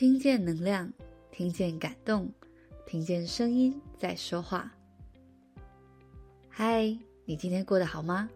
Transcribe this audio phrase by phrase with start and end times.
[0.00, 0.90] 听见能量，
[1.30, 2.32] 听见感动，
[2.86, 4.72] 听见声音在说话。
[6.48, 8.30] 嗨，你今天过得好吗？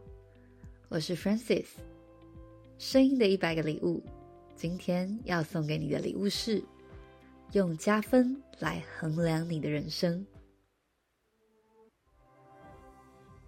[0.91, 1.64] 我是 Francis，
[2.77, 4.03] 声音的一百个礼物。
[4.55, 6.62] 今天要送给你的礼物是，
[7.53, 10.27] 用加分来衡量你的人生。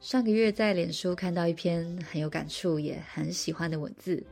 [0.01, 4.25] 上个月在脸书看到一篇很有感触也很喜欢的文字，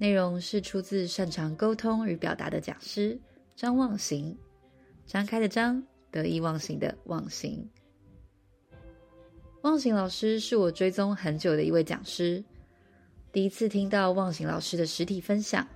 [0.00, 3.20] 内容是出自擅长沟通与表达的讲师
[3.54, 4.34] 张望行，
[5.04, 7.68] 张开的张，得意忘形的忘形。
[9.60, 12.42] 忘形老师是我追踪很久的一位讲师，
[13.30, 15.68] 第一次听到忘形老师的实体分享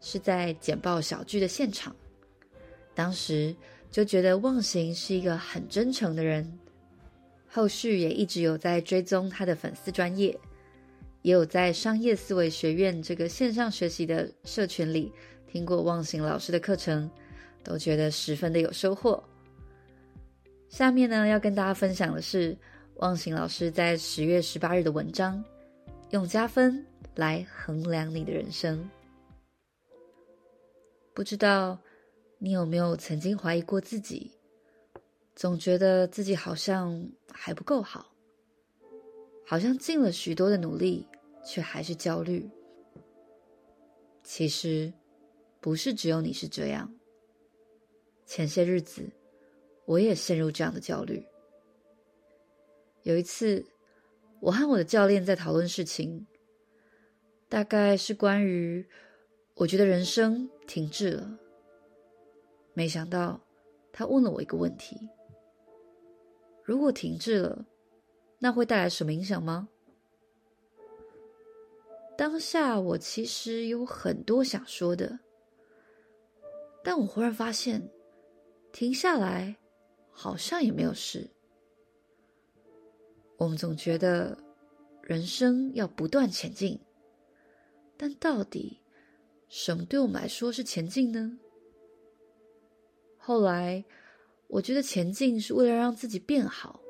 [0.00, 1.94] 是在简报小聚的现场，
[2.96, 3.54] 当时
[3.92, 6.58] 就觉得忘形是一个很真诚的人。
[7.46, 10.36] 后续也一直有在追踪他的粉丝专业，
[11.22, 15.12] 也有在商业思维学院这个线上学习的社群里
[15.46, 17.10] 听过忘形老师的课程，
[17.62, 19.22] 都觉得十分的有收获。
[20.68, 22.56] 下面呢，要跟大家分享的是
[22.96, 25.42] 忘形老师在十月十八日的文章，
[26.10, 26.84] 用加分
[27.14, 28.88] 来衡量你的人生。
[31.14, 31.78] 不知道
[32.38, 34.30] 你有没有曾经怀疑过自己？
[35.34, 38.12] 总觉得自己好像还不够好，
[39.46, 41.06] 好像尽了许多的努力，
[41.44, 42.48] 却还是焦虑。
[44.22, 44.92] 其实，
[45.60, 46.94] 不是只有你是这样。
[48.26, 49.10] 前些日子，
[49.86, 51.24] 我也陷入这样的焦虑。
[53.04, 53.64] 有一次，
[54.40, 56.26] 我和我的教练在讨论事情，
[57.48, 58.86] 大概是关于
[59.54, 61.38] 我觉得人生停滞了。
[62.74, 63.40] 没想到，
[63.90, 65.08] 他问了我一个问题。
[66.62, 67.64] 如果停滞了，
[68.38, 69.70] 那会带来什么影响吗？
[72.18, 75.20] 当下我其实有很多想说的，
[76.82, 77.88] 但我忽然发现，
[78.72, 79.54] 停下来
[80.10, 81.30] 好像也没有事。
[83.36, 84.36] 我们总觉得
[85.00, 86.80] 人生要不断前进，
[87.96, 88.80] 但到底
[89.48, 91.38] 什么对我们来说是前进呢？
[93.16, 93.84] 后来。
[94.50, 96.80] 我觉得前进是为了让自己变好，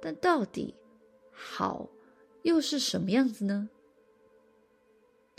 [0.00, 0.74] 但到底
[1.30, 1.86] 好
[2.44, 3.68] 又是什么样子呢？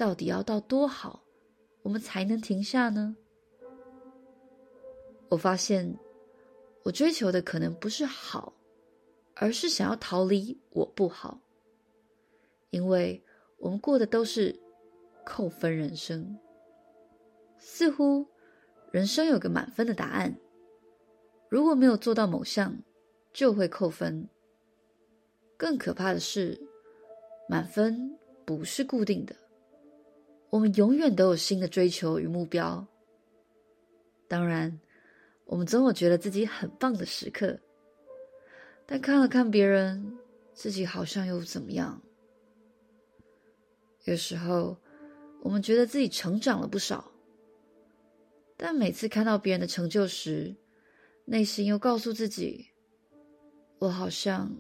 [0.02, 1.22] 到底要到多好，
[1.84, 3.16] 我们才能停下呢？
[5.30, 5.96] 我发现，
[6.82, 8.52] 我追求的可能不是好，
[9.36, 11.40] 而是想要逃离我不好，
[12.72, 13.24] 因为
[13.60, 14.60] 我们过的都是
[15.24, 16.36] 扣分人生，
[17.60, 18.26] 似乎
[18.92, 20.36] 人生有个满分的答案。
[21.48, 22.76] 如果没有做到某项，
[23.32, 24.28] 就会扣分。
[25.58, 26.60] 更可怕的是，
[27.48, 28.18] 满分
[28.48, 29.36] 不是固定的，
[30.52, 32.86] 我们永远都有新的追求与目标。
[34.28, 34.80] 当然，
[35.46, 37.58] 我们总有觉得自己很棒的时刻，
[38.86, 40.18] 但看了看别人，
[40.54, 42.02] 自己好像又怎么样？
[44.04, 44.78] 有时候，
[45.42, 47.12] 我们觉得自己成长了不少，
[48.58, 50.54] 但每次看到别人的成就时，
[51.24, 52.68] 内心又告诉自己，
[53.80, 54.54] 我好像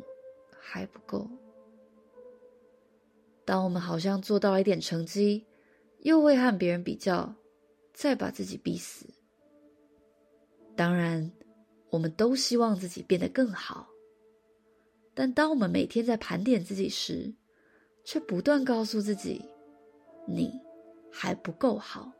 [0.57, 1.29] 还不够。
[3.43, 5.45] 当我们好像做到了一点成绩，
[6.01, 7.33] 又会和别人比较，
[7.93, 9.05] 再把自己逼死。
[10.75, 11.31] 当然，
[11.89, 13.87] 我们都希望自己变得更好，
[15.13, 17.33] 但当我们每天在盘点自己时，
[18.03, 19.45] 却不断告诉自己，
[20.25, 20.59] 你
[21.11, 22.11] 还不够好，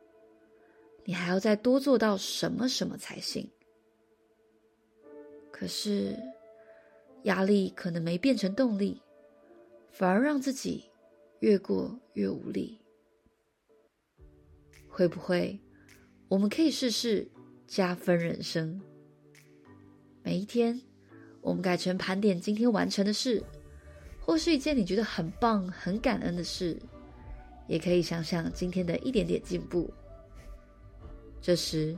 [1.04, 3.50] 你还要再多做到什么什么才行。
[5.50, 6.16] 可是，
[7.24, 9.00] 压力可能没变成动力，
[9.90, 10.84] 反而让自己
[11.40, 12.78] 越过越无力。
[14.92, 15.58] 会不会，
[16.28, 17.26] 我们可以试试
[17.66, 18.78] 加分人生？
[20.22, 20.78] 每一天，
[21.40, 23.42] 我们改成盘点今天完成的事，
[24.20, 26.78] 或是一件你觉得很棒、很感恩的事，
[27.66, 29.90] 也可以想想今天的一点点进步。
[31.40, 31.96] 这时，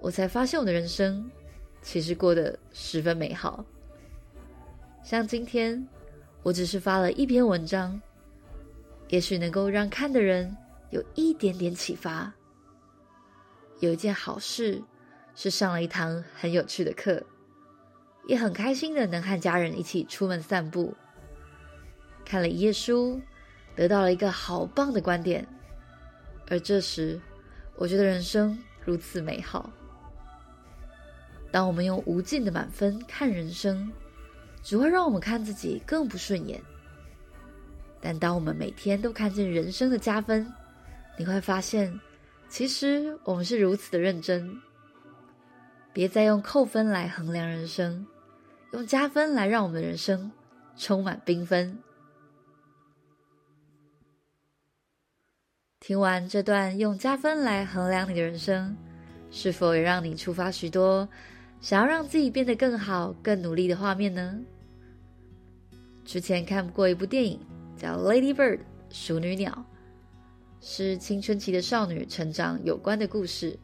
[0.00, 1.28] 我才发现我的人生。
[1.82, 3.66] 其实过得十分美好。
[5.02, 5.84] 像今天，
[6.44, 8.00] 我只是发了一篇文章，
[9.08, 10.56] 也许能够让看的人
[10.92, 12.32] 有一点点启发。
[13.80, 14.80] 有一件好事，
[15.34, 17.24] 是上了一堂很有趣的课，
[18.28, 20.94] 也很开心的能和家人一起出门散步，
[22.26, 23.20] 看了一页书，
[23.74, 25.48] 得到了一个好棒的观点。
[26.48, 27.18] 而这时，
[27.76, 29.72] 我觉得人生如此美好。
[31.50, 33.90] 当我们用无尽的满分看人生，
[34.62, 36.60] 只会让我们看自己更不顺眼。
[37.98, 40.52] 但当我们每天都看见人生的加分，
[41.22, 42.00] 你会发现，
[42.48, 44.60] 其实我们是如此的认真。
[45.92, 48.04] 别再用扣分来衡量人生，
[48.72, 50.32] 用加分来让我们的人生
[50.76, 51.78] 充满缤纷。
[55.78, 58.76] 听完这段用加分来衡量你的人生，
[59.30, 61.08] 是否也让你触发许多
[61.60, 64.40] 想要让自己变得更好、更努力的画面呢？
[66.04, 67.38] 之前看过一部电影，
[67.76, 68.58] 叫《Lady Bird》
[68.90, 69.64] 淑女鸟，
[70.64, 73.58] 是青春期的少女成长有关的故事。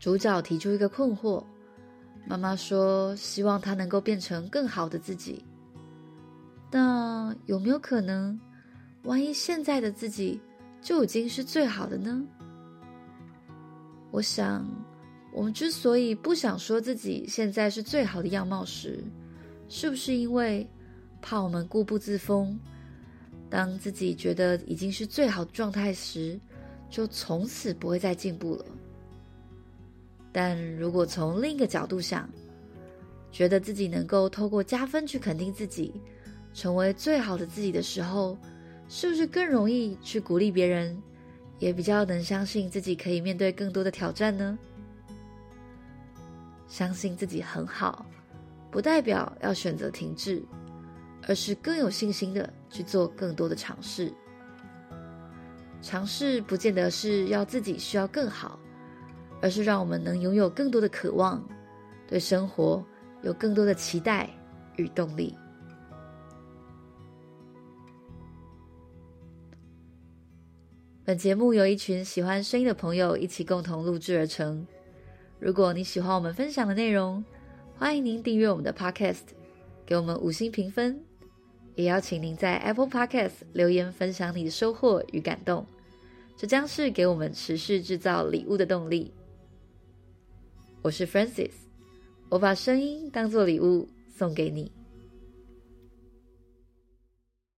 [0.00, 1.44] 主角提出一个困惑，
[2.26, 5.44] 妈妈说希望她能够变成更好的自己。
[6.72, 8.38] 那有没有可能，
[9.04, 10.40] 万一现在的自己
[10.82, 12.26] 就已经是最好的呢？
[14.10, 14.68] 我想，
[15.32, 19.04] 我们之所以不想说自己现在是最好的样貌时，
[19.68, 20.68] 是不是因为
[21.22, 22.58] 怕我们固步自封？
[23.54, 26.36] 当自己觉得已经是最好的状态时，
[26.90, 28.64] 就从此不会再进步了。
[30.32, 32.28] 但如果从另一个角度想，
[33.30, 35.94] 觉得自己能够透过加分去肯定自己，
[36.52, 38.36] 成为最好的自己的时候，
[38.88, 41.00] 是不是更容易去鼓励别人，
[41.60, 44.58] 也比较能相信自己可以面对更多的挑战呢？
[46.66, 48.04] 相信自己很好，
[48.72, 50.42] 不代表要选择停滞，
[51.26, 54.12] 而是更有信心的去做更多的尝试。
[55.80, 58.58] 尝试不见得是要自己需要更好，
[59.42, 61.46] 而是让我们能拥有更多的渴望，
[62.08, 62.84] 对生活
[63.22, 64.30] 有更多的期待
[64.76, 65.36] 与动力。
[71.04, 74.66] 本节目由一群喜欢声音的朋友一起共同录制而成。
[75.38, 77.22] 如果你喜欢我们分享的内容，
[77.76, 79.20] 欢迎您订阅我们的 Podcast，
[79.84, 81.04] 给我们五星评分，
[81.76, 85.66] 也邀请您在 Apple Podcast 留言分享你的收获与感动，
[86.36, 89.12] 这将是给我们持续制造礼物的动力。
[90.82, 91.50] 我是 Francis，
[92.28, 94.70] 我把声音当做礼物送给你。